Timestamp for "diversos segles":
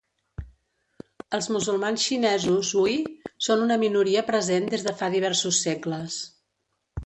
5.19-6.21